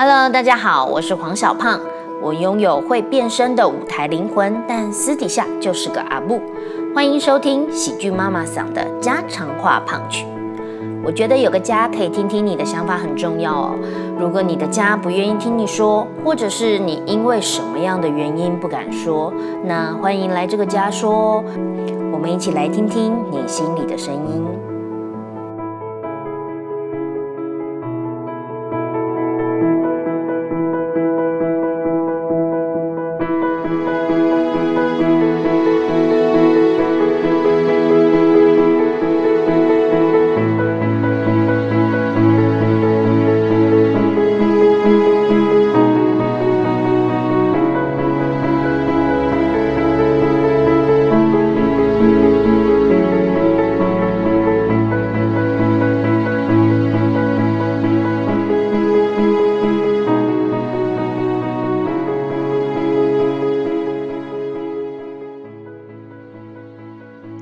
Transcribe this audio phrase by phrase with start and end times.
[0.00, 1.80] Hello，大家好，我是黄小胖。
[2.22, 6.40] 我拥有会变身的舞台灵魂，但私底下就是个阿布。
[6.94, 10.24] 欢迎收听喜剧妈妈桑的家常话胖曲。
[11.04, 13.74] 我觉得有个家可以听听你的想法很重要哦。
[14.16, 19.34] 如果你的家不愿意听你说，或者是你因为什么样的原因不敢说，
[19.64, 21.42] 那欢迎来这个家说。
[22.12, 24.46] 我们一起来听听你心里的声音。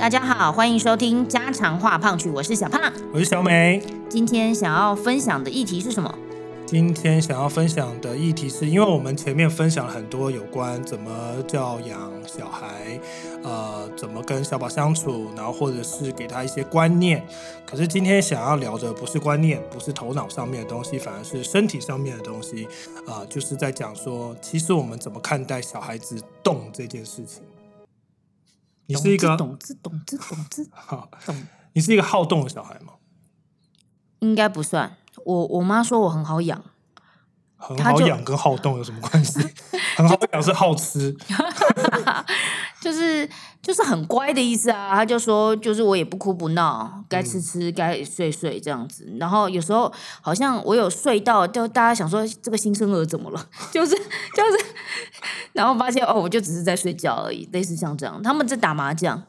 [0.06, 2.80] 大家好，欢迎收听家常话胖曲，我是小胖，
[3.12, 3.82] 我是小美。
[4.08, 6.16] 今天想要分享的议题是什么？
[6.64, 11.10] 今天想要分享的议题是因为我们前面分享了很多有关怎么
[11.48, 13.00] 教养小孩，
[13.42, 17.26] 呃，怎么跟小宝相处，然后或者是给他一些观念。
[17.68, 22.68] 可是今天想要聊的不是观念，不是头脑上面的东西，反而是身体上面的东西。
[23.08, 27.42] 啊，就是在讲说，其实我们怎么看待小孩子动这件事情。
[28.86, 30.64] 你是一个懂之懂之懂之
[31.26, 31.46] 懂。
[31.72, 32.94] 你是一个好动的小孩吗？
[34.20, 34.96] 应该不算。
[35.24, 36.62] 我我妈说我很好养。
[37.58, 39.40] 很好养跟好动有什么关系？
[39.96, 41.14] 很好养是好吃。
[42.80, 43.28] 就是
[43.66, 44.94] 就是很乖的意思啊。
[44.94, 49.12] 他就说，就是我也不哭不闹，该吃吃，该睡睡这样子。
[49.18, 53.46] 然后有时候好像我有睡到，就大家想说这个新生儿怎么了？
[53.72, 54.66] 就是就是。
[55.52, 58.22] 然后发现哦，我就只是在睡觉而已，类似像这样。
[58.22, 59.22] 他们在打麻将，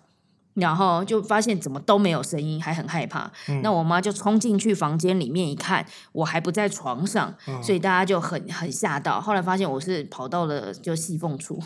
[0.56, 3.32] 然后就发现怎么都没有声音，还很害怕。
[3.64, 7.34] 那我妈就冲进去房间里面一看，我还不在床上，
[7.64, 9.22] 所以大家就很很吓到。
[9.22, 11.64] 后来发现我是跑到了就细缝处，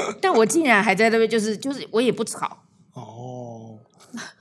[0.20, 2.64] 但我竟然还在那边，就是就是我也不吵。
[2.92, 3.78] 哦，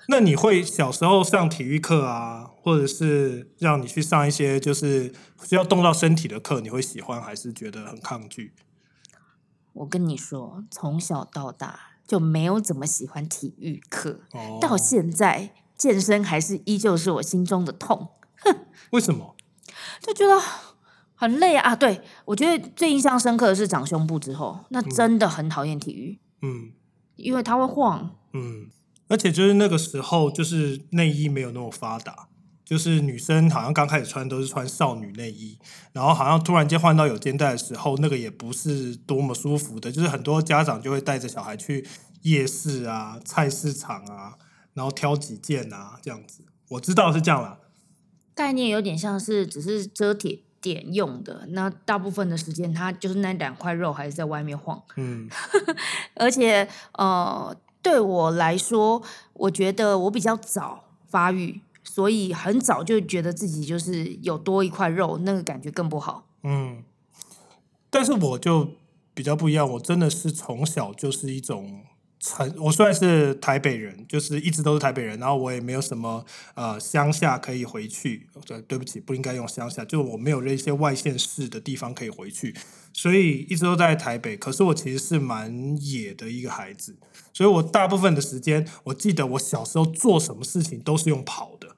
[0.08, 5.14] 那你会小时候上体育课啊，或者是让你去上一些就是
[5.44, 8.54] 需要动到身体的课，你会喜欢还是觉得很抗拒？
[9.74, 14.22] 我跟你说，从小到大就没有怎么喜欢体育课，
[14.60, 18.10] 到现在健身还是依旧是我心中的痛。
[18.40, 19.36] 哼， 为什么？
[20.02, 20.42] 就觉得
[21.20, 21.76] 很累啊！
[21.76, 26.20] 对我觉得最印象深刻的是长胸部之后，那真的很讨厌体育。
[26.44, 26.72] 嗯，
[27.16, 28.16] 因为它会晃。
[28.34, 28.68] 嗯，
[29.08, 32.30] 而且就是那个时候，就是内衣没有那么发达。
[32.64, 35.58] 就是女生好像刚开始穿都是穿少女内衣，
[35.94, 39.90] 然后好像突然间换到有肩带的时候，那个也不是多么舒服的。
[39.90, 41.88] 就是很多家长就会带着小孩去
[42.24, 44.34] 夜市啊、菜市场啊，
[44.74, 46.44] 然后挑几件啊这样子。
[46.72, 47.58] 我知道是这样啦，
[48.36, 50.42] 概念有点像是只是遮铁
[50.74, 54.82] 点用的，那大部分的时间它就是那两块肉还是在外面晃。
[54.96, 55.30] 嗯，
[56.16, 59.02] 而且呃，对我来说，
[59.34, 61.62] 我觉得我比较早发育。
[61.84, 66.28] 所以很早就觉得自己就是有多一块肉，那个感觉更不好。
[66.44, 66.84] 嗯，
[67.90, 68.72] 但是我就
[69.14, 71.86] 比较不一样，我真的是从小就是一种
[72.20, 78.28] 城，我虽然是台北人，就是一直都是台北人，然后我也没有什么呃乡下可以回去。
[78.46, 82.56] 对，对不起，不应该用乡下，就我没有那些外县市的地方可以回去，
[82.92, 84.36] 所以一直都在台北。
[84.36, 86.98] 可是我其实是蛮野的一个孩子，
[87.32, 91.77] 所以我大部分的时间，我记得我小时候做什么事情都是用跑的。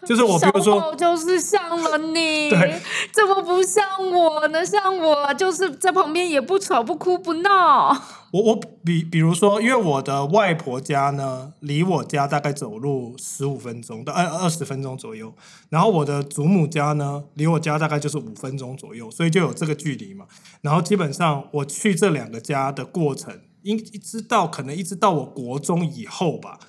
[0.06, 2.80] 就是我，比如说，就是像了你，对，
[3.12, 4.64] 怎么不像我呢？
[4.64, 7.94] 像我就是在旁边也不吵不哭不闹。
[8.32, 15.34] 我我比比如说，因为我的外婆家呢，离我家大概走路十五分钟到二二十分钟左右，
[15.68, 20.26] 然后我的祖母家呢，离我家大概就是五分钟左右，所以就有这个距离嘛。
[20.62, 26.60] 然后基本上我去这两个家的过程，一一直到可能一直到我国中以后吧，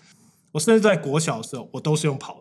[0.53, 2.40] 我甚至在国小的时候，我都是用跑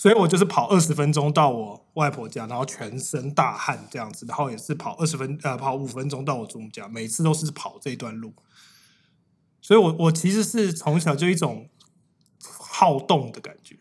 [0.00, 8.32] 所以我就是跑二十分钟到我外婆家，然后全身大汗这样子，然后也是跑二十分呃跑五分钟到我祖母家，每次都是跑这段路。
[9.60, 11.68] 所以，我我其实是从小就一种
[12.40, 13.76] 好动的感觉。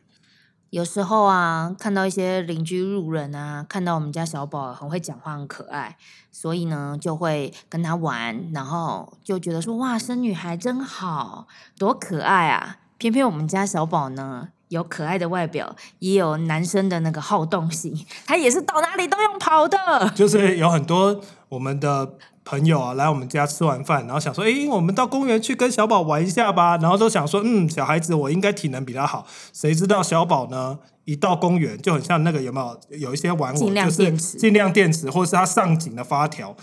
[0.72, 5.98] 有时候啊，看到一些邻居路人啊，看到我们家小宝很会讲话，很可爱，
[6.32, 11.48] 所以呢就会跟他玩，然后就觉得说哇，生女孩真好
[11.78, 12.80] 多可爱啊！
[12.98, 14.50] 偏偏我们家小宝呢。
[14.70, 19.78] 有可爱的外表，也有男生的那个好动性，他也是到哪里都用跑的。
[20.16, 26.78] 就是有很多我们的朋友啊来我们家吃完饭，然后想说，诶，我们到公园去跟小宝玩一下吧。
[26.78, 29.26] 然后都想说，嗯，小孩子我应该体能比他好。
[29.54, 30.80] 谁知道小宝呢？
[31.06, 36.54] 一到公园就很像那个有没有有一些玩偶，尽量就是尽量电池，或是它上紧的发条。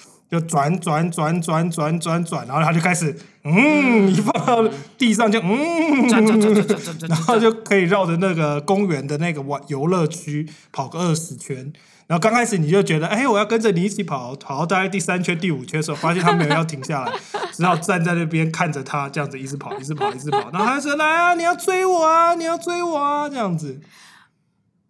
[0.40, 11.72] 就转转转转转转转，然后他就开始，嗯，一放到地上就嗯，转转转转转转转然后就可以绕着那个公园的那个玩游乐区跑个二十圈。
[12.06, 17.12] 然后刚开始你就觉得，哎，我要跟着你一起跑，跑到大概第三圈、第五圈的时候，发现他没有要停下来，
[17.50, 20.50] 只好站在那边看着他这样子一直跑、一直跑、一直跑。
[20.50, 23.80] 然后他就说：“来啊，你要追我啊，你要追我啊！”这样子。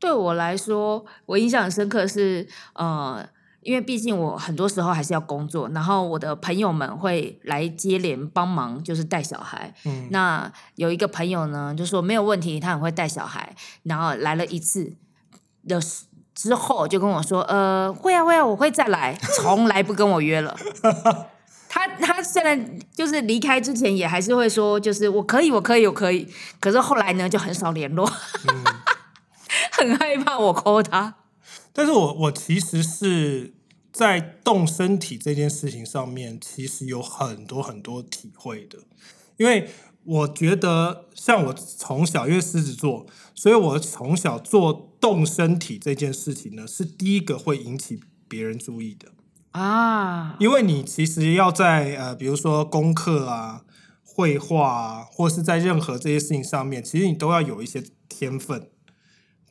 [0.01, 3.25] 对我来说，我印象很深刻是，呃，
[3.65, 9.75] 因为毕竟我很多时候还是要工作，然后我的朋友们会来接连帮忙，就是带小孩。
[9.85, 14.93] 嗯那有一个朋友呢，就说没有问题，他很会带小孩，然后来了一次
[15.67, 15.81] 的
[16.35, 20.57] 之后，就跟我说，呃，会啊会啊，我会再来，从来不跟我约了。
[21.69, 26.29] 他他虽然就是离开之前也还是会说，就是我可以，我可以，我可以。
[26.61, 28.07] 可是后来呢，就很少联络，
[29.73, 31.15] 很害怕我抠他。
[31.75, 33.53] 但是我我其实是
[33.93, 38.79] 在动身体这件事情上面，其实有很多很多体会的，
[39.37, 39.69] 因为
[40.05, 49.09] 我觉得像我从小因为狮子座，所以我从小做动身体这件事情呢，是第一个会引起别人注意的。
[49.51, 53.65] 啊，因为你其实要在呃，比如说功课啊、
[54.03, 58.69] 绘画啊，或是在任何这些事情上面，其实你都要有一些天分。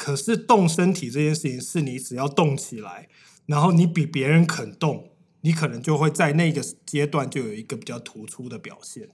[0.03, 3.07] 可是动身体这件事情，是你只要动起来，
[3.45, 9.07] 然后你比别人肯动，你可能就会在那个阶段就有一个比较突出的表现。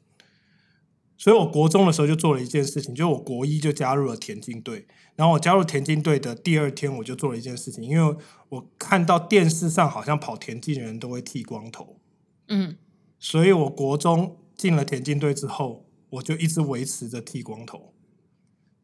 [1.16, 4.88] 所以我国中的时候就做了一件事情，就我国一就加入了田径队。
[5.16, 8.18] 然后我加入田径队的第二天，我就做了一件事情，因为
[8.50, 12.00] 我看到电视上好像跑田径的人都会剃光头，
[12.48, 12.76] 嗯，
[13.20, 17.94] 所以我国中进了田径队之后，我就一直维持着剃光头，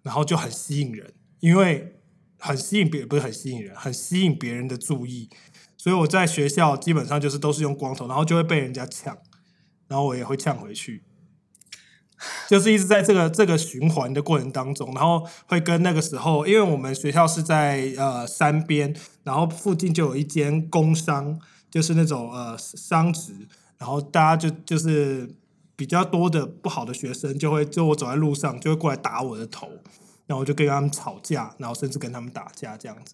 [0.04, 1.95] 然后就很吸引人，因为
[2.46, 5.30] 很吸引别不是很吸引人，很吸引别人的注意，
[5.76, 9.18] 所以我在学校基本上就是都是用光头，然后就会被人家呛，
[9.88, 11.04] 然后我也会呛回去。
[12.48, 21.38] 就是一直在这个这个循环的过程当中，然后会跟那个时候，因为我们学校是在呃山边，然后附近就有一间工商，
[21.70, 23.34] 就是那种呃商职，
[23.78, 25.30] 然后大家就就是
[25.76, 29.68] 比较多的不好的学生，就会就我走在路上就会过来打我的头，
[30.28, 33.14] 然后我就跟他们吵架，然后甚至跟他们打架这样子。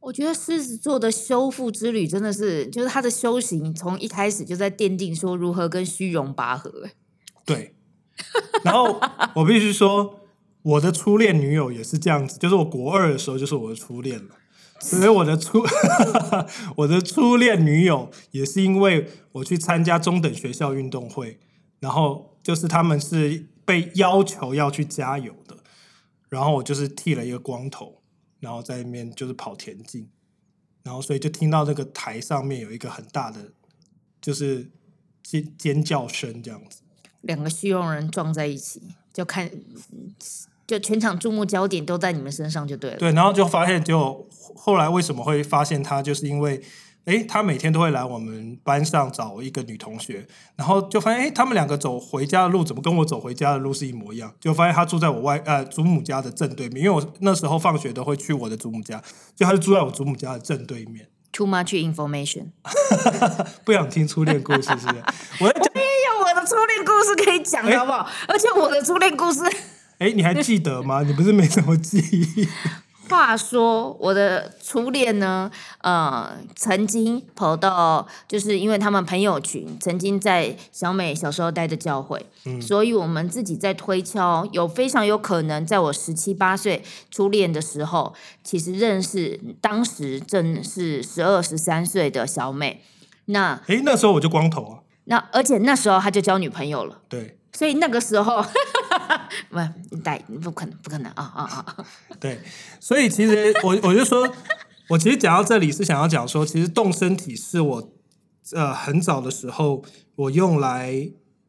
[0.00, 6.70] 我觉得狮子座的修复之旅真的是，就是他的修行从一开始就在奠定说如何跟虚荣拔河。
[6.84, 6.92] 欸
[7.44, 7.74] 对，
[8.62, 9.00] 然后
[9.34, 10.20] 我必须说，
[10.62, 14.34] 我的初恋女友也是这样子，就是我国二的时候就是我的初恋了。
[14.80, 15.64] 所以我的初
[16.76, 21.40] 我的初恋女友也是因为我去参加中等学校运动会，
[21.80, 25.47] 然后就是他们是被要求要去加油的，
[26.28, 28.02] 然后我就是剃了一个光头，
[28.40, 30.08] 然后在那边就是跑田径，
[30.82, 33.52] 然后所以就听到那个台上面有一个很大的
[34.20, 34.70] 就是
[35.22, 36.82] 尖尖叫声这样子。
[37.22, 38.80] 两个虚荣人撞在一起，
[39.12, 39.50] 就看，
[40.66, 42.96] 就全场注目焦点都在你们身上就对了。
[42.96, 46.62] 对，然后就发现就后来为什么会发现他，就是因为，
[47.08, 54.30] 诶，他每天都会来我们班上找一个女同学，然后就发现，诶，他们两个走回家的路怎么跟我走回家的路是一模一样？
[54.38, 59.02] 就发现他住在我外呃祖母家的正对面，因为我那时候放学都会去我的祖母家，
[59.34, 61.08] 就他就住在我祖母家的正对面。
[61.32, 62.48] Too much information。
[63.64, 65.02] 不想听初恋故事是不是？
[65.40, 68.06] 我在讲，没有我的初恋故事可以讲的好不好？
[68.28, 69.40] 而且我的初恋故事，
[69.98, 71.02] 诶，你还记得吗？
[71.04, 72.46] 你不是没什么记忆？
[73.08, 75.50] 话说我的初恋呢，
[75.82, 82.24] 呃，曾经跑到，就是因为他们朋友群曾经在小美小时候待的教会，
[82.60, 92.82] 所以我们自己在推敲，有非常有可能在我十七八岁初恋的时候，其实认识当时正是十二十三岁的小美。
[93.26, 97.00] 那诶，那时候我就光头啊，那而且那时候他就交女朋友了。
[97.08, 98.40] 对所以那个时候，
[99.50, 101.86] 不，带不可能，不可能啊啊啊！
[102.20, 102.40] 对，
[102.78, 104.32] 所以其实我我就说，
[104.88, 107.92] 我其实讲到这里是想要讲说，其实动身体是我
[108.52, 109.84] 呃很早的时候
[110.14, 110.92] 我用来，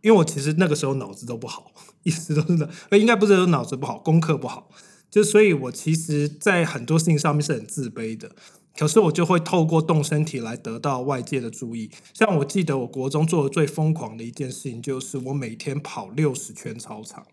[0.02, 4.72] 因为我其实那个时候脑子都不好， 一直都是的，呃，应该不是说脑子不好，功课不好，
[5.12, 8.32] 就所以我其实在很多事情上面是很自卑的。
[8.80, 11.92] 可是我就会透过动身体来得到外界的注意。
[12.14, 17.28] 像我记得我国中做的最疯狂的一件事情，就是我每天跑六十圈操场，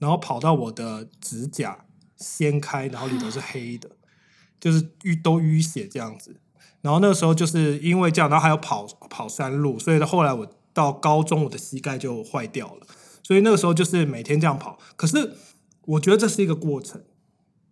[0.00, 1.84] 然后跑到我的指甲
[2.16, 3.88] 掀开，然后里头是黑的，
[4.58, 6.40] 就是淤都淤血这样子。
[6.80, 12.86] 然后那个时候就是因为这样，然后还有跑跑山路，所以后来我到高中我的膝盖就坏掉了。
[13.22, 14.76] 所以那个时候就是每天这样跑。
[14.96, 15.34] 可是
[15.82, 17.04] 我觉得这是一个过程，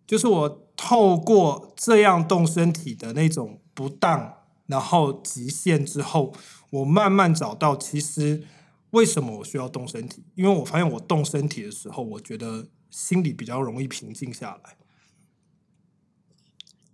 [0.05, 4.35] 就是我透过这样动身体的那种不当，
[4.67, 6.33] 然后极限之后，
[6.69, 8.43] 我慢慢找到其实
[8.91, 14.77] 为什么我需要动身体，因为我发现我动身体的时候，我觉得心里比较容易平静下来。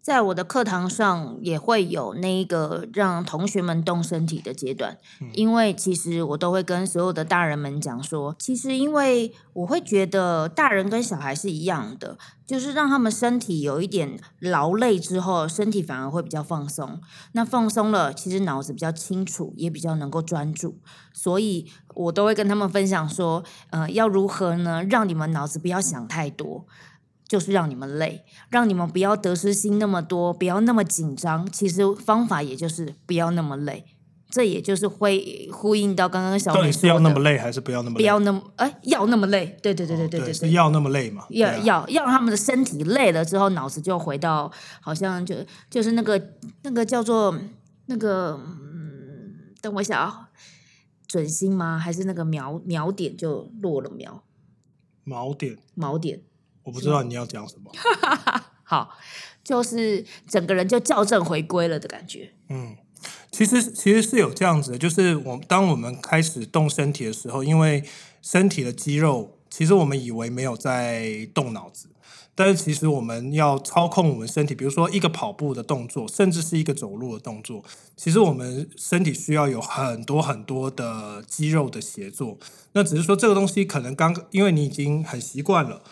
[0.01, 4.97] 在我的课堂上也会有那一个让同学们动身体的阶段，
[5.33, 12.17] 因为其实我都会跟所有的大人们讲说，其实因为我会觉得大人跟小孩是一样的，
[12.47, 16.99] 就是让他们身体有一点劳累之后，身体反而会比较放松。
[17.33, 20.79] 那放松了，其实脑子比较清楚，也比较能够专注。
[21.13, 26.65] 所以我都会跟他们分享说，呃，要如何呢，让你们脑子不要想太多。
[27.31, 31.49] 就是让你们累，让你们不要得失心那么多，不要那么紧张。
[31.49, 33.85] 其实方法也就是不要那么累，
[34.29, 39.57] 这也就是会呼应到刚刚小美是要那么累还是不要那么累不要那么哎要那么累？
[39.63, 41.25] 对对对对对对，是要那么累嘛？
[41.29, 45.33] 要要要让他们的身体累了之后，脑子就回到好像就
[45.69, 46.21] 就是那个
[46.63, 47.33] 那个叫做
[47.85, 50.29] 那个嗯，等我一下啊，
[51.07, 51.79] 准心吗？
[51.79, 54.19] 还是那个锚锚点就落了锚？
[55.05, 56.23] 锚点锚点。
[56.63, 57.71] 我不知道你要讲什么。
[58.63, 58.89] 好，
[59.43, 62.31] 就是整个人就校正回归了的感觉。
[62.49, 62.77] 嗯，
[63.31, 67.83] 其实其实是有这样子的，就是我当我们开始动身体的时候，因为
[68.21, 71.89] 身体的肌肉，其实我们以为没有在动脑子。
[72.33, 77.61] 但是其实我们要操控我们身体，比如说一个跑步的动作，甚至是一个走路的动作，
[77.97, 82.37] 其实我们身体需要有很多很多的肌肉的协作。
[82.71, 85.83] 那只是说这个东西可能刚因为你已经很习惯了。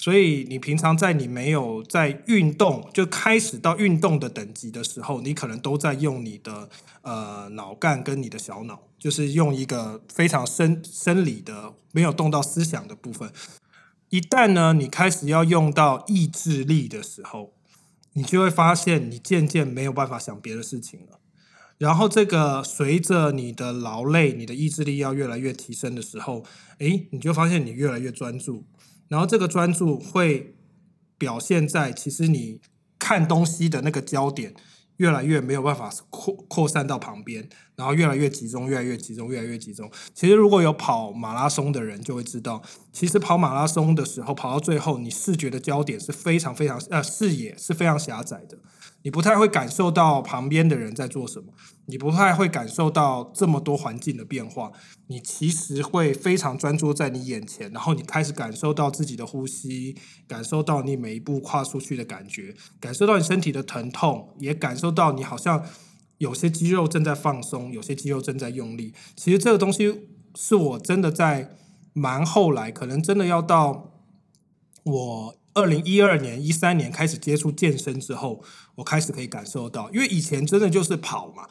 [0.00, 6.70] 所以你平常在你没有在运动就开始到运动的等级的时候，你可能都在用你的
[7.02, 13.32] 呃脑干跟你的小脑，就是用一个非常生生理的没有动到思想的部分。
[14.10, 17.52] 一旦呢你开始要用到意志力的时候，
[18.12, 21.18] 你就会发现你渐渐没有办法想别的事情了。
[21.76, 26.44] 然后这个随着你的劳累，你的意志力要越来越提升的时候，
[26.78, 28.64] 诶，你就发现你越来越专注。
[29.08, 30.54] 然后这个专注会
[31.16, 32.60] 表现在，其实你
[32.98, 34.54] 看东西的那个焦点
[34.98, 39.90] 越来越没有办法扩扩散到旁边，然后越来越集中，越来越集中，越来越集中。
[40.12, 42.62] 其实如果有跑马拉松的人就会知道，
[42.92, 48.58] 其实跑马拉松的时候，跑到最后，你视觉的焦点是非常非常呃视野是非常狭窄的。
[49.02, 51.52] 你不太会感受到旁边的人在做什么，
[51.88, 54.70] 你不太会感受到这么多环境的变化。
[55.08, 65.64] 你其实会非常专注在你眼前，然后你开始感受到自己的呼吸，感受到你每一步跨出去的感觉，感受到你身体的疼痛，也感受到你好像
[66.18, 68.94] 有些肌肉正在放松，有些肌肉正在用力。
[69.16, 71.56] 其实这个东西是我真的在
[71.92, 73.92] 蛮后来，可能真的要到
[74.84, 75.34] 我。
[75.54, 78.44] 二零一二年、一三年开始接触健身之后，
[78.76, 81.48] 我开始可以感受到，因为以前真的就是跑嘛，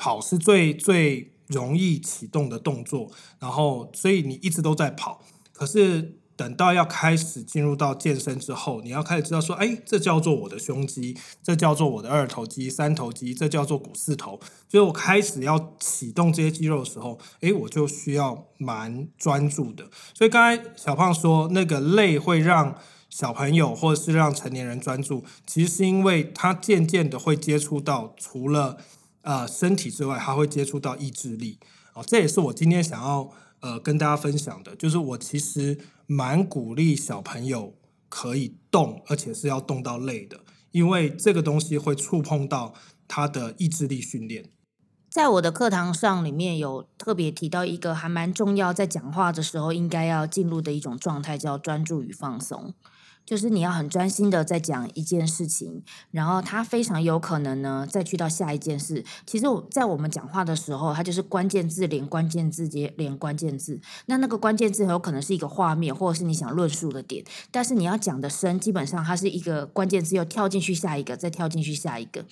[0.00, 5.20] 跑是最最容易启动的动作，然后所以你一直都在跑。
[5.52, 14.40] 可是等到要开始进入到健身之后，你要开始知道说，哎，这叫做我的胸肌，这叫做我的二头肌、三头肌，这叫做股四头。
[14.66, 19.84] 所以我开始要启动这些肌肉的时候，哎，我就需要蛮专注的。
[20.14, 22.74] 所以刚才小胖说，那个累会让。
[23.10, 28.76] 小朋友或者是让成年人专注，其实是因为他渐渐的会接触到除了
[29.22, 31.58] 呃身体之外，他会接触到意志力
[31.94, 32.02] 哦。
[32.06, 37.74] 这也是我今天想要呃跟大家分享的，就是我其实蛮鼓励小朋友
[38.08, 40.40] 可以动，而且是要动到累的，
[40.72, 42.74] 因为这个东西会触碰到
[43.06, 44.50] 他的意志力训练。
[45.08, 52.72] 在我的课堂上，里面有特别提到一个还蛮重要，在讲话的时候应该要进入的一种状态，叫专注与放松。
[53.30, 59.04] 就是你要很专心的在讲一件事情，然后他非常有可能呢，再去到下一件事。
[59.24, 63.80] 其实我在我们讲话的时候，它就是关键字连关键字接连关键字。
[64.06, 67.24] 那那个关键字很有可能是一个画面，或者是你想论述的点。
[67.52, 72.24] 但是你要讲的深，基本上它是一个关键字，又跳进去下一个，再跳进去下一个。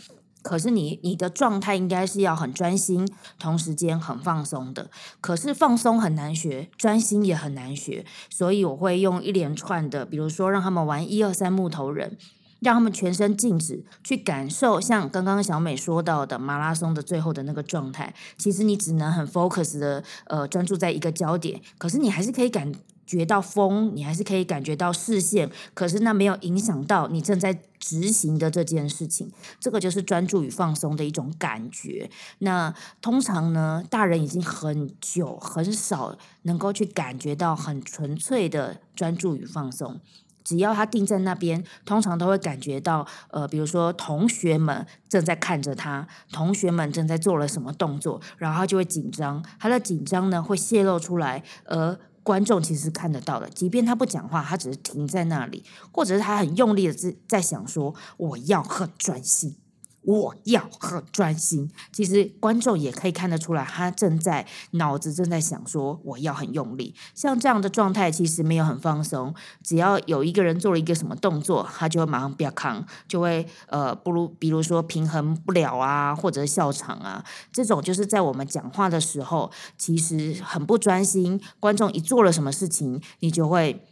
[0.49, 3.07] 可是你你的状态应该是要很专心，
[3.39, 4.91] 同时间很放松的。
[5.21, 12.17] 可是放松很难学，专心也很难学，所以我会用一连串的，比如说让他们玩一二三木头人，
[12.61, 18.15] 让他们全身静止，去感受像刚刚小美说到的马拉松的最后的那个状态。
[18.39, 22.73] 其实你只能很 focus 的呃专注在一个焦点，可是你还是可以感。
[23.09, 29.33] 觉到风，你还是可以感觉到视线，可是那没有影响到你正在执行的这件事情。
[29.59, 32.11] 这个就是专注与放松的一种感觉。
[32.41, 39.99] 那通常呢，大人已经很久很少能够去感觉到很纯粹的专注与放松。
[40.45, 59.57] 只要他定在那边，通常都会感觉到，呃，比如说同学们正在看着他，同学们正在做了什么动作，然后他就会紧张，他的紧张呢会泄露出来，而观众其实看得到的，即便他不讲话，他只是停在那里，或者是他很用力的在在想说，我要很专心。
[60.09, 66.95] 我要很专心，其实观众也可以看得出来，他正在脑子正在想说我要很用力。
[67.15, 69.35] 像这样的状态，其实没有很放松。
[69.63, 77.23] 只要有一个人做了一个什么动作，他就会马上不要扛，就会呃，不如比如说平衡不了啊，或者笑场啊，
[77.53, 81.39] 这种就是在我们讲话的时候，其实很不专心。
[81.61, 83.85] 观众一做了什么事情，你就会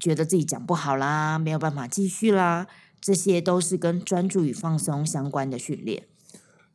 [0.00, 2.66] 觉得自己讲不好啦，没有办法继续啦。
[3.00, 6.04] 这些都是跟专注与放松相关的训练。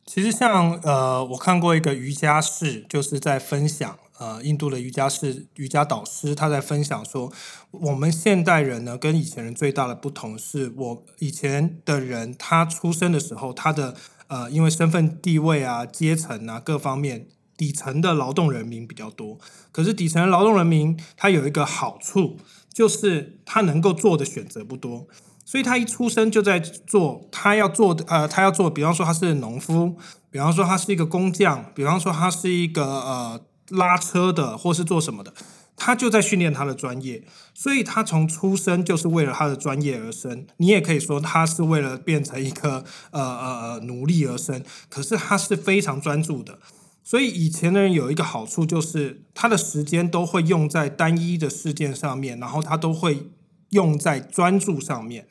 [0.06, 7.32] 其实像呃，我看过一个瑜伽室，就是在分享呃，印度的瑜伽室瑜伽导师他在分享说，
[7.70, 17.26] 我们现代人呢跟以前人最大的不同是，我以前的人他出生的时候，他的呃，因为身份地位啊、阶层啊各方面，
[17.56, 19.38] 底层的劳动人民比较多。
[19.72, 22.36] 可是底层的劳动人民他有一个好处，
[22.70, 25.06] 就是他能够做的选择不多。
[25.46, 29.96] 所以他一出生就在做他要做的，呃，他要做，比方说他是农夫，
[30.30, 35.34] 比方说他是一个工匠，比方说他是一个呃拉车的，或是做什么的，
[35.76, 37.22] 他就在训练他的专业。
[37.52, 40.46] 所以他从出生就是为了他的专业而生。
[40.56, 44.64] 你也可以说他是为了变成一个呃呃呃奴隶而生。
[44.88, 46.58] 可是他是非常专注的。
[47.04, 53.28] 所以以前的人有一个好处，就是他的时间都会用在单一的事件上面，然后他都会。
[53.74, 55.26] 用在专注上面，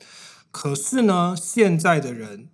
[0.50, 2.50] 可是呢，现在的人，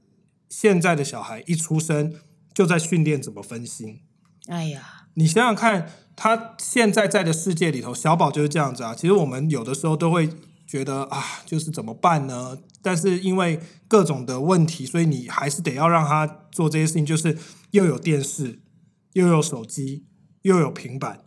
[0.48, 2.14] 现在的小孩一出生
[2.54, 4.00] 就在训练怎么分心。
[4.46, 8.94] 哎呀，你想想看，他现在在的世界里头，小宝就是这样子啊。
[8.94, 10.30] 其实我们有的时候都会
[10.64, 12.56] 觉得啊，就是怎么办呢？
[12.80, 17.36] 但是因为各种的问题，所以你还是得要让他做这些事情，就是
[17.72, 18.60] 又有电视，
[19.14, 20.06] 又有手机，
[20.42, 21.24] 又有平板，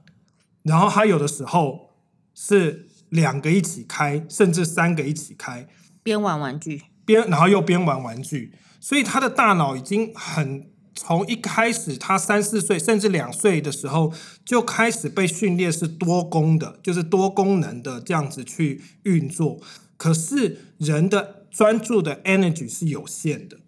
[0.63, 1.89] 然后他有的时候
[2.33, 2.92] 是。
[3.13, 5.67] 两个一起开，甚至三个一起开，
[6.01, 14.11] 边玩玩具边，然后又边玩玩具，所以他的大脑已经很从一开始他三四岁甚至两岁的时候
[14.43, 19.59] 就开始被训练是多功的，就是多功能的这样子去运作。
[19.97, 23.59] 可是人的专注的 energy 是有限的，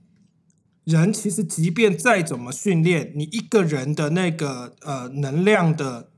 [0.86, 6.10] 人其实即便再怎么训练，你一个人的那个呃能量的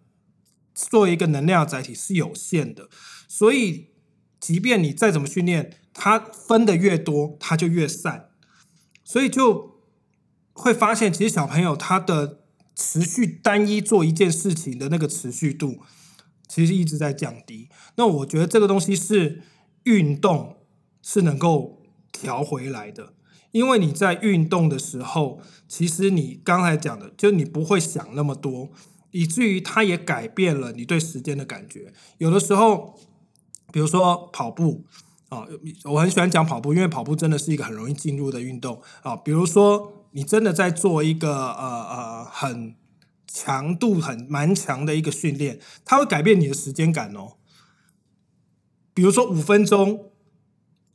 [0.73, 2.89] 作为一个能量载体是有限的。
[3.27, 3.87] 所以，
[4.39, 8.29] 即便你再怎么训练，它分的越多，它就越散。
[9.03, 9.81] 所以就
[10.53, 12.41] 会发现，其实小朋友他的
[12.75, 15.79] 持续单一做一件事情的那个持续度，
[16.47, 17.69] 其实一直在降低。
[17.95, 19.43] 那我觉得这个东西是
[19.83, 20.57] 运动
[21.01, 23.13] 是能够调回来的，
[23.51, 28.69] 因为你在运动的时候，其实你刚才讲的，就你不会想那么多，
[29.11, 31.93] 以至于它也改变了你对时间的感觉。
[32.17, 32.99] 有的时候。
[33.71, 34.85] 比如说跑步
[35.29, 35.45] 啊，
[35.83, 39.15] 我很喜欢讲跑步，因为跑步真的是一个很容易进入的运动啊。
[39.15, 42.75] 比如说你真的在做一个呃呃很
[43.27, 47.33] 强度很蛮强的一个训练，它会改变你的时间感哦。
[48.93, 50.11] 比如说五分钟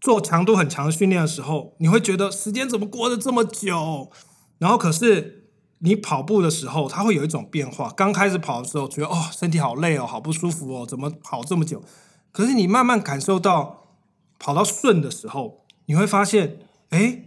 [0.00, 4.10] 做强度很强的训练的时候，你会觉得时间怎么过得这么久？
[4.58, 7.90] 然后可是你跑步的时候，它会有一种变化。
[7.90, 11.84] 刚开始跑的时候觉得哦身体好累哦，好不舒服哦，怎么跑这么久？
[12.32, 13.98] 可是你慢慢感受到
[14.38, 17.26] 跑到顺的时候，你会发现，哎，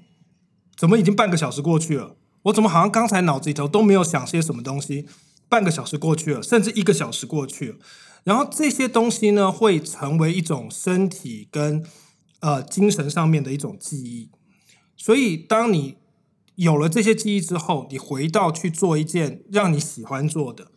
[0.76, 2.16] 怎么已经半个小时过去了？
[2.44, 5.08] 我怎么好像刚才脑子里头都没有想些什么东西？
[5.48, 7.78] 半个小时过去了，甚至一个小时过去了。
[8.24, 11.86] 然后这些东西呢，会成为一种身体跟
[12.40, 14.32] 呃精神上面的一种记忆。
[14.98, 15.98] 所以，当你
[16.56, 20.72] 有了这些记忆之后，你回到去做一件让你喜欢做的、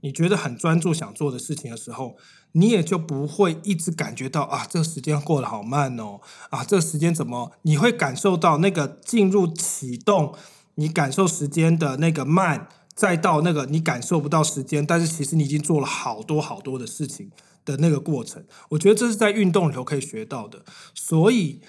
[0.00, 2.16] 你觉得很专注想做的事情的时候。
[2.56, 7.50] 你也就不会一直感觉到啊，这个时间过得好慢哦，啊，这个时间怎么？
[7.62, 10.32] 你会感受到那个进入启动，
[10.76, 17.32] 你感受时间的那个慢，再到那个你感受不到时间，但是其实你已经做了好多好多的事情
[17.64, 18.44] 的那个过程。
[18.68, 20.64] 我觉得这是在运动里头可以学到的，
[20.94, 21.60] 所以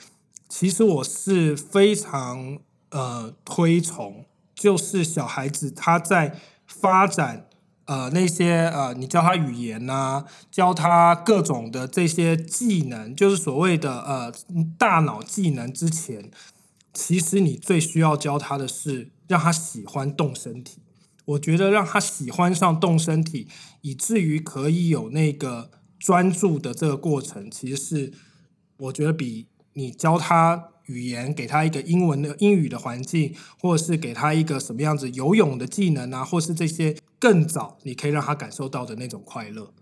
[0.47, 2.59] 其实我是非常
[2.91, 7.47] 呃推崇，就是小孩子他在发展。
[7.85, 14.33] 呃那些呃你教他语言呐、教他各种的这些技能，就是所谓的呃
[14.77, 16.29] 大脑技能之前，
[16.93, 20.79] 其实你最需要教他的是让他喜欢动身体。
[21.25, 23.47] 我觉得让他喜欢上动身体，
[23.81, 28.13] 以至于可以有那个专注的这个过程，其实是
[28.77, 39.73] 我觉得比你教他语言，给他一个英文的英语的环境，或者是给他一个什么样子游泳的技能啊，或是这些更早你可以让他感受到的那种快乐。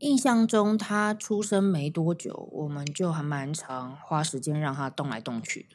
[0.00, 5.66] 印象中他出生没多久，我们就还蛮长花时间让他动来动去。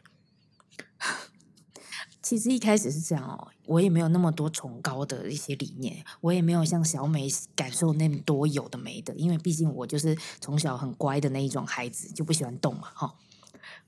[2.21, 13.15] 其实一开始是这样哦，我也没有那么多崇高的一些理念，我也没有像小美感受那么多有的没的，因为毕竟我就是从小很乖的那一种孩子，就不喜欢动嘛，哈。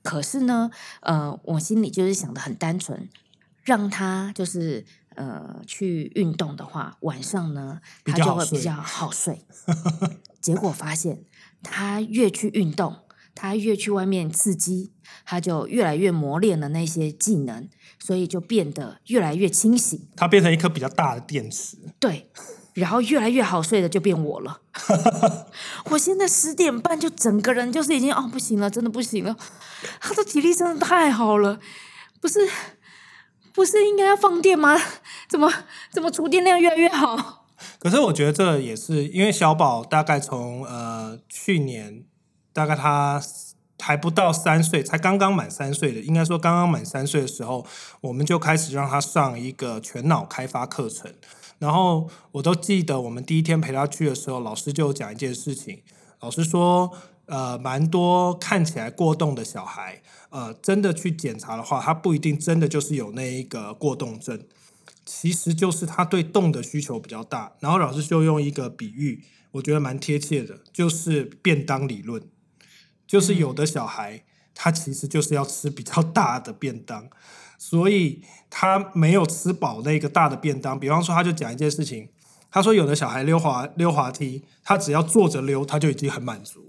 [0.02, 3.08] 可是呢，呃，我心里就是想的很单纯，
[3.62, 4.84] 让他就是
[5.16, 9.44] 呃去运动的话，晚上呢他就会比较好睡。
[10.40, 11.24] 结果发现，
[11.62, 12.96] 他越去运动，
[13.34, 14.92] 他越去外面刺激，
[15.26, 20.08] 他就越来越磨练了那些技能，所以就变得越来越清醒。
[20.16, 22.30] 他变成一颗比较大的电池，对，
[22.80, 24.60] 然后越来越好睡的就变我了。
[25.90, 29.36] 我现在十点半就整个人就是已经哦不行了，真的不行了。
[30.00, 31.60] 他的体力真的太好了，
[32.20, 32.48] 不是
[33.52, 34.76] 不是应该要放电吗？
[35.28, 35.52] 怎么
[35.92, 37.44] 怎么储电量越来越好？
[37.78, 42.04] 可是我觉得这也是因为小宝大概从呃去年
[42.52, 43.22] 大概他
[43.78, 47.66] 还不到三岁，才刚刚满三岁的，应该说刚刚满三岁的时候，
[48.02, 51.12] 我们就开始让他上一个全脑开发课程。
[51.60, 55.82] 然后我都记得我们第一天陪他去的时候，老师就讲一件事情，
[56.18, 56.90] 老师说，
[57.26, 64.42] 呃，蛮多看起来过动的小孩，呃，真的去检查的话，他不一定真的就是有那一个过动症。
[65.04, 72.22] 其实就是他对动的需求比较大，然后老师就用一个比喻，我觉得蛮贴切的，就是便当理论，
[73.06, 77.08] 就是有的小孩他其实就是要吃比较大的便当，
[77.58, 80.78] 所以他没有吃饱那个大的便当。
[80.78, 82.10] 比方说，他就讲一件事情，
[82.50, 86.66] 他说有的小孩溜滑溜滑梯，他只要坐着溜，他就已经很满足。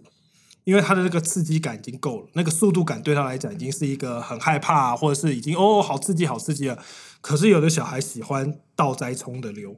[0.63, 6.78] 因为他的那个刺激感已经够了，那个速度感对他来讲已经是一个很害怕、或者是已经哦好刺激好刺激了。
[7.20, 9.78] 可是有的小孩喜欢倒栽葱的溜，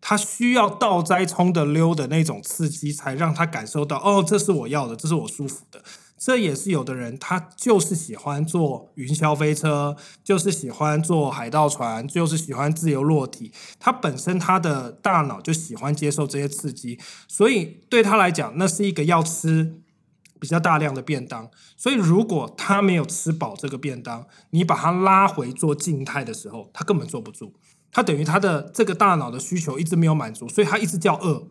[0.00, 5.82] 他需要倒栽葱的溜的那种刺激，才让他感受到哦，这是我要的，这是我舒服的。
[6.18, 13.52] 这也是有的人他就是喜欢坐云霄飞车，就是喜欢坐海盗船，就是喜欢自由落体。
[13.78, 16.98] 他本身他的大脑就喜欢接受这些刺激，
[17.28, 19.80] 所以对他来讲，那是一个要吃
[20.40, 21.50] 比较大量的便当。
[21.76, 27.52] 所以如果他没有吃饱这个便当，你把他拉回做静态的时候，他根本坐不住。
[27.92, 31.48] 他等于他的这个大脑的需求一直没有满足，所以他一直叫饿。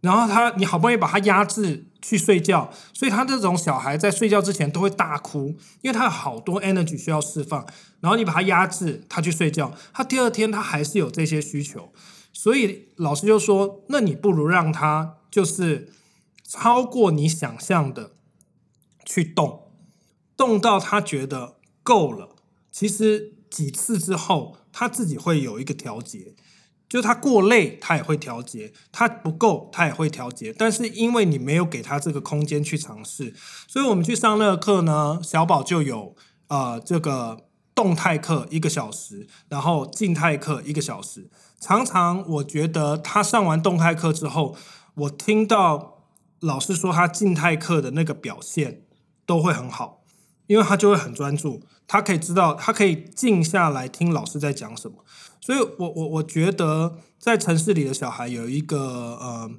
[0.00, 7.64] 然后他，你好不容易把他压制去睡觉，所以他这种小孩在睡觉之前都会大哭，因为他有好多 energy 需要释放。
[8.00, 11.92] 然后你把他压制，他去睡觉，他第二天他还是有这些需求，
[12.32, 15.92] 所以老师就说，那你不如让他就是
[16.42, 18.16] 超过你想象的
[19.04, 19.70] 去动，
[20.36, 22.30] 动到他觉得够了。
[22.72, 26.34] 其实几次之后，他自己会有一个调节。
[26.92, 30.54] 就他过累，他也会调节；他不够，他也会调节。
[30.58, 33.32] 但是因为你没有给他这个空间去尝试，
[33.66, 36.14] 所以我们去上那个课呢，小宝就有
[36.48, 41.30] 呃这个动态课一个小时，然后静态课一个小时。
[41.58, 44.54] 常常我觉得他上完动态课之后，
[44.96, 46.04] 我听到
[46.40, 48.82] 老师说他静态课的那个表现
[49.24, 50.02] 都会很好，
[50.46, 54.98] 因为他就会很专注，他可以知道，他可以静下来听老师在讲什么。
[55.42, 59.50] 所以我我我觉得在城市里的小孩有一个呃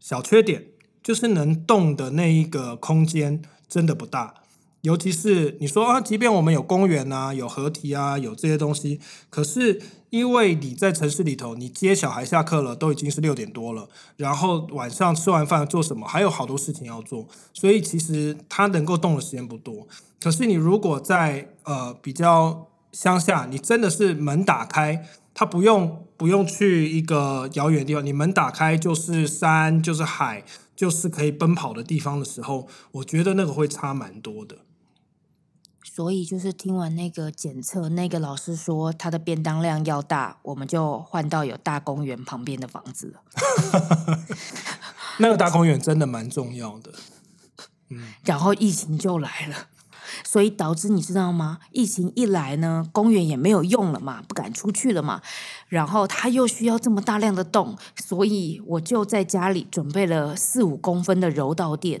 [0.00, 0.64] 小缺点，
[1.02, 4.34] 就是能动的那一个空间真的不大。
[4.80, 13.88] 尤其是你说啊，即便我们有公园啊、有河堤啊、有这些东西，可是因为你在城市里头，你接小孩下课了，都已经是六点多了，
[14.18, 19.86] 然后晚上吃完饭做什么，还有好多事情要做，所以其实他能够动的时间不多。
[20.20, 25.04] 可是你如果在呃比较乡下，你真的是门打开，
[25.34, 30.44] 它不用不用去一个遥远的地方，你门打开就是山，就是海，
[30.76, 34.58] 就是可以奔跑的地方的时候，我觉得那个会差蛮多的。
[35.82, 44.18] 所以就是听完那个检测，那个老师说他的便当量要大，我们就换到有大公园旁边的房子了。
[45.18, 46.92] 那个大公园真的蛮重要的。
[47.90, 49.68] 嗯然后疫情就来了，
[50.22, 51.58] 所以导致你知道吗？
[51.72, 55.20] 疫情一来呢，公园也没有用了嘛，不敢出去了嘛。
[55.68, 62.00] 然后他又需要这么大量的洞，所以我就在家里准备了四五公分的柔道垫，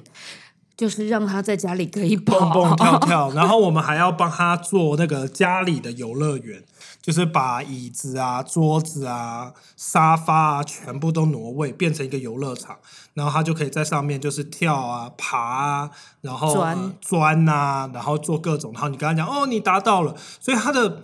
[0.76, 3.30] 就是让他在家里可以蹦蹦跳 跳。
[3.32, 6.62] 然后我们还要帮他做那个家里的游乐园。
[7.00, 12.78] 就是把椅子啊、桌子啊、沙发啊全部都挪位，变成一个游乐场，
[13.12, 15.90] 然后他就可以在上面就是跳啊、爬啊，
[16.22, 18.72] 然后钻钻啊，然后做各种。
[18.72, 21.02] 然后你跟他讲哦，你达到了，所以他的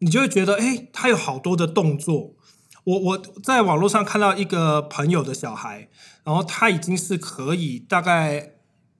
[0.00, 2.34] 你就会觉得哎，他有好多的动作。
[2.84, 5.88] 我我在网络上看到一个朋友的小孩，
[6.22, 8.53] 然后他已经是可以大概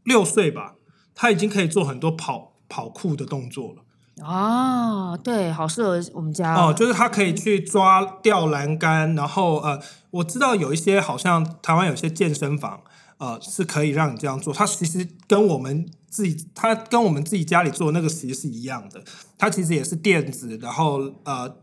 [0.04, 0.74] 六岁吧，
[1.14, 3.82] 他已经可以做很多跑跑酷的动作了。
[4.22, 6.72] 哦，对，好适合我们家哦。
[6.72, 12.80] 就是他可以去抓吊栏杆，然后呃，我知道有一些好像台湾有些健身房
[13.18, 14.54] 呃是可以让你这样做。
[14.54, 19.02] 它其实跟我们自己，它跟我们自己家里做的那个其实是一样的。
[19.36, 21.56] 它其实也是垫子，然后呃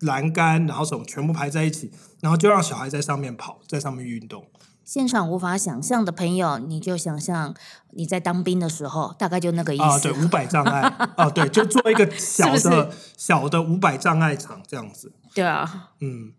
[0.00, 4.44] 栏杆，然后什么全部排在一起，然后就让小孩在上面跑，在上面运动。
[4.84, 7.54] 现场无法想象的朋友，你就想象
[7.92, 9.82] 你在当兵的时候，大概就那个意思。
[9.82, 10.80] 啊，对，五百障碍
[11.16, 15.12] 啊，对，就做一个 小的、小的五百障碍场这样子。
[15.34, 16.34] 对啊，嗯。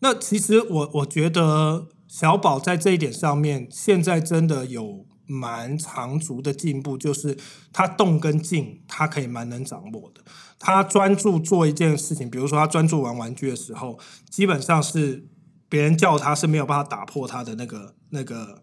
[0.00, 7.38] 那其实我我觉得小宝在这一点上面，现在真的有蛮长足的进步，就是
[7.72, 10.20] 他动跟静，他可以蛮能掌握的。
[10.58, 13.98] 他专注做一件事情，比如说他专注玩玩具的时候，
[14.28, 15.29] 基本上是。
[15.70, 18.62] 别人叫他是没有办法打破他的那个那个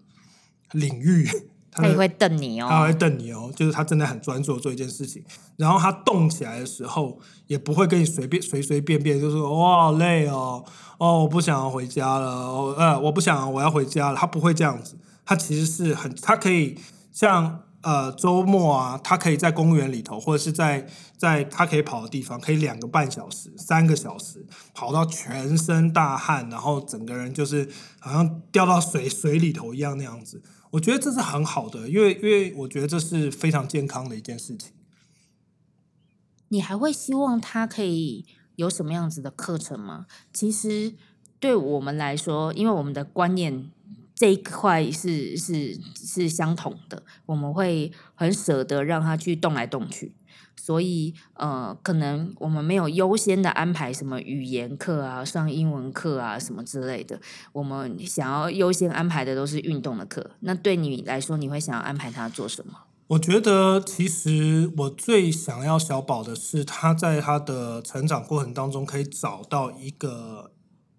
[0.74, 1.28] 领域，
[1.72, 5.24] 他也会瞪你哦，他会瞪你哦，就是他真的很专注做一件事情，
[5.56, 7.18] 然后他动起来的时候
[7.48, 10.64] 也不会跟你随便随随便便就说我好累哦，
[11.00, 16.78] 哦我不想要回家了，哦呃我不想我要回家了，他不会这样子，他其实是很他可以
[17.12, 17.64] 像。
[17.88, 27.70] 呃，周末啊，他可以在公园里头，或者是在在他可以跑的地方，可以两个半小时、三个小时跑到全身大汗，然后整个人就是
[28.00, 30.44] 好像掉到水水里头一样那样子。
[30.72, 34.74] 我觉得这是很好的，因为因为我觉得这是非常健康的一件事情。
[36.50, 38.26] 你还会希望他可以
[38.58, 40.08] 有什么样子的课程吗？
[40.34, 40.94] 其实
[41.40, 43.72] 对我们来说，因为我们的观念。
[44.18, 50.16] 这一块是是是相同的，我们会很舍得让他去动来动去，
[50.56, 60.32] 所以呃，可能我们没有优先的安排什么语言课啊、上英文课啊什么之类的，我们想要优先安排的都是运动的课。
[60.40, 62.74] 那对你来说，你会想要安排他做什么？
[63.10, 70.52] 我觉得其实我最想要小宝的是他在他的成长过程当中可以找到一个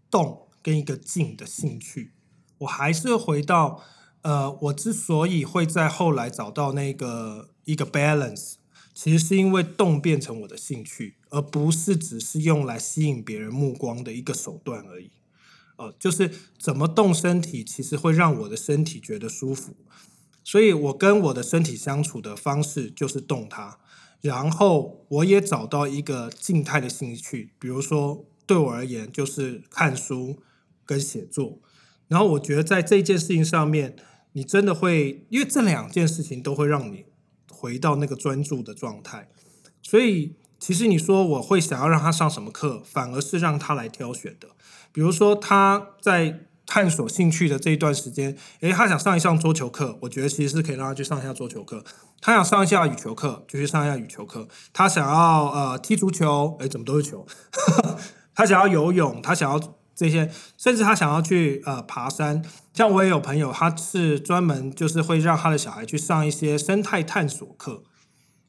[0.08, 2.12] 动跟一个静的兴趣。
[2.58, 3.82] 我还是回到，
[4.22, 8.54] 呃，我之所以会在后来找到那个一个 balance，
[8.92, 15.10] 其实是因为动变成我的兴趣，而不是只是用来吸引别人目光的一个手段而已。
[15.76, 19.76] 呃，就是怎么动身体，其实会让我的身体觉得舒服，
[20.42, 23.78] 所以我跟我的身体相处的方式就是动它，
[24.20, 30.42] 然后我也找到一个静态的兴趣，比如说对我而言就是看书
[30.84, 31.60] 跟写作。
[32.08, 33.94] 然后我觉得在这件事情上面，
[34.32, 37.04] 你真的会，因为这两件事情都会让你
[37.50, 39.28] 回到那个专注的状态。
[39.82, 44.48] 所以其实你说我会想要让他上什么课，反而是让他来挑选的。
[44.92, 51.84] 比如说他在探索兴趣的这一段时间，诶，他想上一上桌球课，我觉得其实是可以让他去上一下桌球课。
[52.20, 54.48] 他想上一下羽球课，就去上一下羽球课。
[54.72, 57.26] 他想要呃踢足球，诶，怎么都是球。
[58.34, 59.77] 他想要游泳，他想要。
[59.98, 62.40] 这些，甚至他想要去呃爬山，
[62.72, 67.82] 像我也有朋友，他是专门就是会让他的小孩去上一些生态探索课，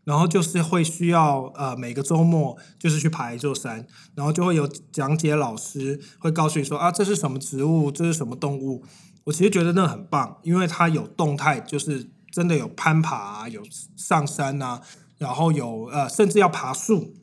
[0.04, 8.84] 然后就是会需要呃每个周末就是去爬一座山，然后就会有讲解老师会告诉你说啊这是什么植物，这是什么动物。
[9.24, 13.64] 我其实觉得那很棒，因为它有动态，就是真的有攀爬，有
[13.98, 14.82] 上山啊，
[15.18, 17.16] 然后有呃甚至要爬树。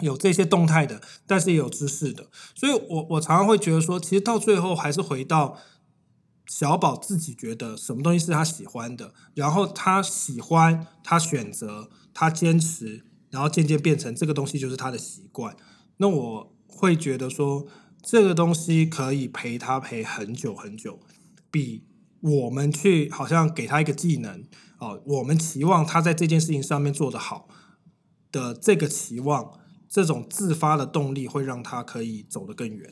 [0.00, 5.56] 有这些动态的，但是也有知识的，所以我我常常会觉得说，其实到最后还是回到
[6.46, 15.56] 小宝自己觉得什么东西是他喜欢的，然后他喜欢，他选择，他坚持，然后渐渐变成这个东西就是他的习惯。
[15.96, 17.66] 那我会觉得说，
[18.02, 21.00] 这个东西可以陪他陪很久很久，
[21.50, 21.86] 比
[22.20, 24.44] 我们去好像给他一个技能
[24.78, 27.48] 哦，我们期望他在这件事情上面做得好
[28.30, 29.58] 的这个期望。
[29.96, 32.90] 这种自发的动力会让他可以走得更远。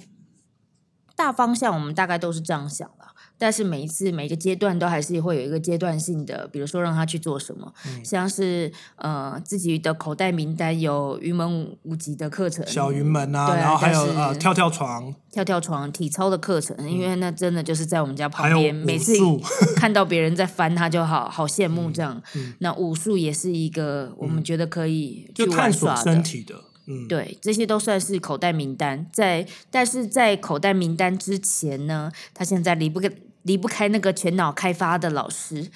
[1.14, 3.04] 大方向我们大概都是这样想的，
[3.38, 8.02] 但是每一次每个阶段都还是会有一个阶段性的，比如说让他去做什么，嗯。
[8.02, 19.12] 像是呃自己的口袋名单有云门舞集的课程，小云门啊，然后还有呃跳跳床，跳跳床、体操的课程，因为那真的就是在我们家旁边，每次，
[19.76, 22.20] 看到别人在翻，他就好好羡慕这样。
[22.58, 25.94] 那武术也是一个我们觉得可以去就探索。
[25.94, 29.06] 身体的，嗯，对，这些都算是口袋名单。
[29.12, 33.10] 在但是在口袋名单之前呢，他现在离不开
[33.42, 35.70] 离不开那个全脑开发的老师，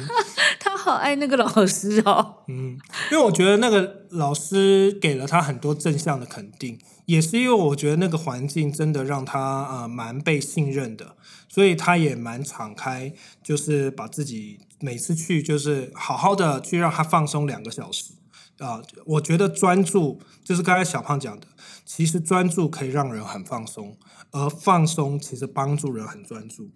[0.58, 2.36] 他好爱那个老师哦。
[2.48, 2.78] 嗯。
[3.10, 11.16] 因为我觉得那个老师给了他很多正向的肯定，也是因为我觉得那个环境真的让他呃蛮被信任的，
[11.48, 18.12] 所以他也蛮敞开，就是把自己每次去就是好好的去让他放松两个小时
[18.60, 21.46] 啊、我觉得专注就是刚才小胖讲的，
[21.84, 23.96] 其实专注可以让人很放松，
[24.32, 26.70] 而放松其实帮助人很专注。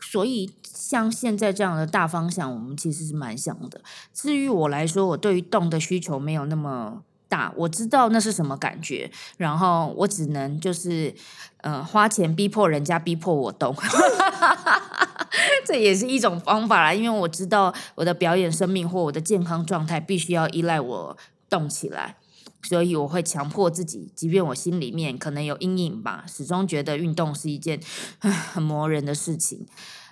[0.00, 3.82] 所以像现在这样的大方向，我们其实是蛮想的。
[4.14, 11.14] 至于我来说，我对于动的需求没有那么大，我知道那是什么感觉，然后我只能就是
[11.58, 13.74] 呃花钱逼迫人家逼迫我动。
[15.66, 21.16] 这也是一种方法啦，因为我知道我的表演生命或我的健康状态必须要依赖我
[21.50, 22.16] 动起来，
[22.62, 27.78] 所以我会强迫自己，即便我心里面可能有阴影吧，始终觉得运动是一件
[28.18, 29.66] 很磨人的事情。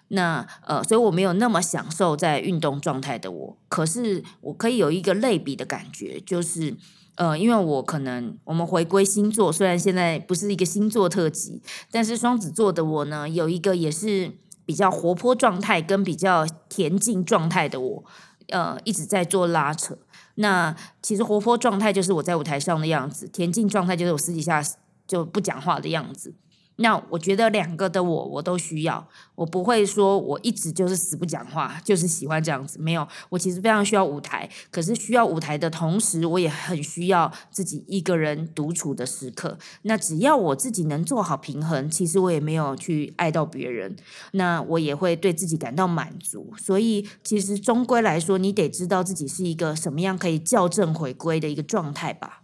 [0.09, 6.77] 那呃，所以我没有那么享受在运动状态的我，可是我可以有一个类比的感觉，就是
[7.17, 14.31] 呃，因为我可能我们回归星座，虽然现在不是一个星座特辑，但是双子座的我呢，有一个也是
[14.65, 18.05] 比较活泼状态跟比较恬静状态的我，
[18.49, 19.97] 呃，一直在做拉扯。
[20.37, 24.63] 那其实活泼状态就是我在舞台上的样子，恬静状态就是我私底下
[25.07, 26.35] 就不讲话的样子。
[26.77, 29.09] 那我觉得两个的我，我都需要。
[29.35, 32.79] 我不会说我一直就是死不讲话，就是喜欢这样子。
[32.79, 34.49] 没有，我其实非常需要舞台。
[34.71, 39.59] 可是需要舞台的同时，我也很需要自己一个人独处的时刻。
[39.83, 43.97] 那只要我自己能做好平衡，其实我也没有去爱到别人，
[44.33, 46.53] 那我也会对自己感到满足。
[46.59, 52.43] 所以，其实终归来说，你得知道自己是一个什么样可以校正回归的一个状态吧。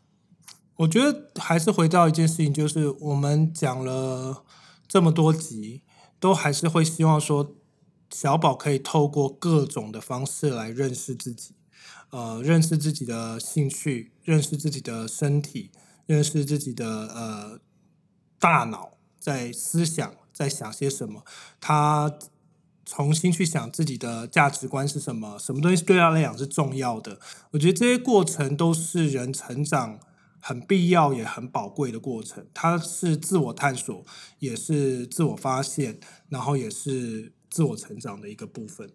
[0.76, 4.44] 我觉得还是回到一件事情，就是我们讲了
[4.88, 5.82] 这么多集，
[6.18, 7.54] 都还是会希望说，
[8.11, 11.54] 小宝可以透过各种的方式来认识自己，
[12.11, 15.70] 呃，认识自己的兴趣，认识自己的身体，
[16.06, 17.61] 认识自己的呃
[18.40, 21.22] 大脑在思想在想些什么，
[21.61, 22.12] 他
[22.85, 27.20] 重新去想自己的价值观是什么，什么东西对他来讲是重要的。
[27.52, 30.00] 我觉得这些过程都是人成长
[30.42, 32.44] 很必要也很宝贵的过程。
[32.52, 34.05] 它是自我探索，
[34.40, 38.90] 也是自我发现，然后也是自我成长的一个部分。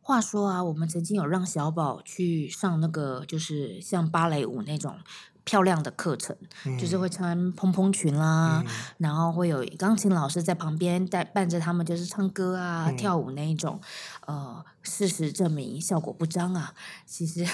[0.00, 4.98] 话说啊，我们曾经有让小宝去上那个，就是像芭蕾舞那种
[5.44, 6.36] 漂亮的课程，
[6.78, 8.64] 就是会穿蓬蓬裙啦，
[8.98, 13.80] 然后会有钢琴老师在旁边带伴着他们，就是唱歌啊、跳舞那一种。
[14.26, 16.74] 呃，事实证明效果不彰啊。
[17.06, 17.46] 其实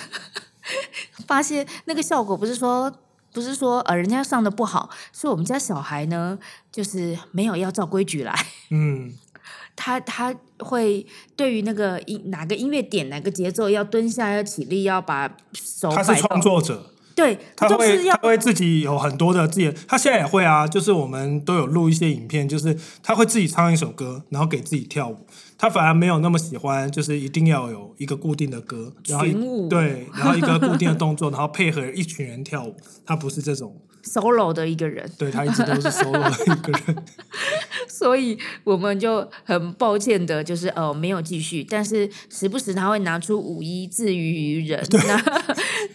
[1.27, 2.93] 发现那个效果不是说。
[3.33, 6.39] 不是说呃人家上的不好，是我们家小孩呢，
[6.73, 8.35] 就是没有要照规矩来。
[8.71, 9.13] 嗯，
[9.77, 25.17] 他他会对于那个音哪个音乐点哪个节奏要蹲下要起立要把手他是创作者，对，他就是要会他会自己有很多的自己，他现在也会啊，就是我们都有录一些影片，就是他会自己唱一首歌，然后给自己跳舞。
[25.57, 29.25] 他反而没有那么喜欢，就是一定要有一个固定的歌，然后
[29.71, 32.77] 对，然后一个固定的 动作，然后配合一群人跳舞。
[33.07, 33.75] 他不是这种，
[34.07, 37.05] solo 的一个人，对他一直都是 solo 的一个人。
[37.89, 45.23] 所以我们就很抱歉的，就是呃没有继续，但是时不时他会拿出五一自娱于人，那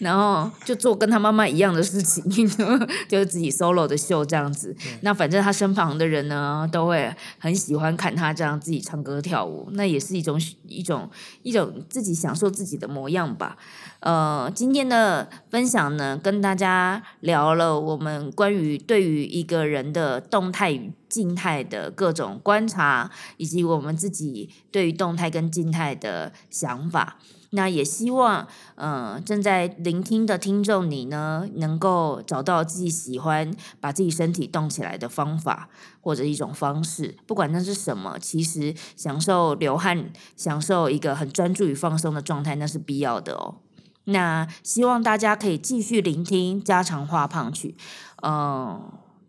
[0.00, 2.24] 然后就做跟他妈妈一样的事情，
[3.08, 4.74] 就是自己 solo 的秀这样子。
[5.02, 11.08] 那反正他身旁的人呢，都会很喜欢看他这样自己唱歌跳舞，那也是一种一种
[11.42, 13.56] 一种自己享受自己的模样吧。
[14.02, 27.18] 呃，今天的分享呢，跟大家聊了我们关于对于一个人的动态与静态的各种观察，以及我们自己对于动态跟静态的想法。
[27.50, 35.68] 那也希望，呃，正在聆听的听众你呢，能够找到自己喜欢把自己身体动起来的方法，
[36.00, 43.58] 或者一种方式，不管那是什么，其实享受流汗，享受一个很专注与放松的状态，那是必要的哦。
[44.04, 47.76] 那希望大家可以继续聆听家常话胖曲，
[48.22, 48.80] 嗯、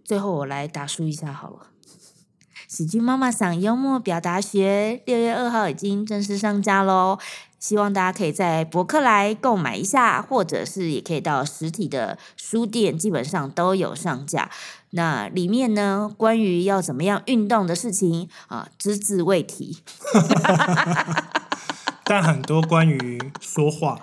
[0.04, 1.68] 最后我来打书一下好了。
[2.68, 7.20] 喜剧妈妈嗓幽默表达学》六月二号已经正式上架喽，
[7.60, 14.50] 希望大家可以在博客来购买一下，或者是也可以到实体的书店，基本上都有上架。
[14.90, 19.78] 那里面呢，关于要怎么样运动的事情啊，只字未提。
[22.06, 24.00] 但很多关于说话、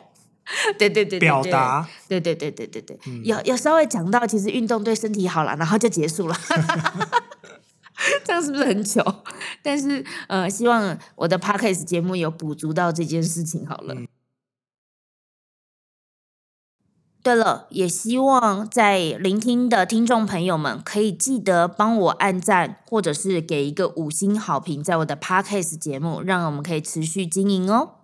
[0.78, 6.36] 对对对对表达，对对对对对对，有有稍微讲到，其实运动对身体好了，然后就结束了。
[8.24, 9.22] 这样是不是很糗？
[9.62, 13.94] 但是呃，希望我的 podcast 节目有补足到这件事情好了。
[17.22, 27.99] 对了，也希望在聆听的听众朋友们可以记得帮我按赞，或者是给一个五星好评，在我的 podcast 节目，让我们可以持续经营哦。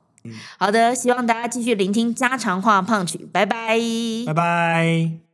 [0.58, 3.78] 好的，希望大家继续聆听家常话胖曲，拜拜，
[4.26, 5.25] 拜拜。